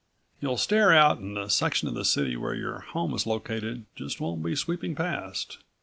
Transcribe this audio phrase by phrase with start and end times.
[0.39, 4.19] You'll stare out and the section of the city where your home is located just
[4.19, 5.59] won't be sweeping past.